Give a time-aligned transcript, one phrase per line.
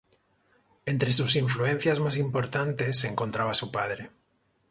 [0.87, 4.09] Entre sus influencias más importantes se encontraba su padre.